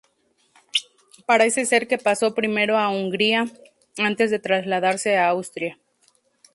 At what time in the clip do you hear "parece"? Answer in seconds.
1.27-1.67